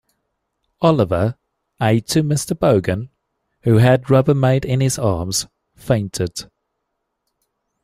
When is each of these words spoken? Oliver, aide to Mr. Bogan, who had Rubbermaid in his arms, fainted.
Oliver, 0.81 1.37
aide 1.79 2.07
to 2.07 2.23
Mr. 2.23 2.57
Bogan, 2.57 3.09
who 3.65 3.77
had 3.77 4.09
Rubbermaid 4.09 4.65
in 4.65 4.81
his 4.81 4.97
arms, 4.97 5.45
fainted. 5.75 6.47